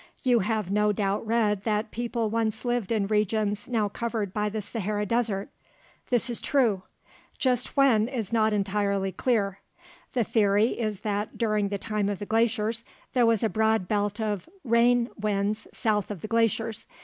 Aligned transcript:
You 0.23 0.39
have 0.39 0.71
no 0.71 0.91
doubt 0.91 1.27
read 1.27 1.63
that 1.63 1.91
people 1.91 2.31
once 2.31 2.65
lived 2.65 2.91
in 2.91 3.05
regions 3.05 3.67
now 3.69 3.87
covered 3.87 4.33
by 4.33 4.49
the 4.49 4.59
Sahara 4.59 5.05
Desert. 5.05 5.49
This 6.09 6.27
is 6.27 6.41
true; 6.41 6.81
just 7.37 7.77
when 7.77 8.07
is 8.07 8.33
not 8.33 8.51
entirely 8.51 9.11
clear. 9.11 9.59
The 10.13 10.23
theory 10.23 10.69
is 10.79 11.01
that 11.01 11.37
during 11.37 11.69
the 11.69 11.77
time 11.77 12.09
of 12.09 12.17
the 12.17 12.25
glaciers, 12.25 12.83
there 13.13 13.27
was 13.27 13.43
a 13.43 13.47
broad 13.49 13.87
belt 13.87 14.19
of 14.19 14.49
rain 14.63 15.07
winds 15.19 15.67
south 15.71 16.09
of 16.09 16.21
the 16.21 16.27
glaciers. 16.27 16.87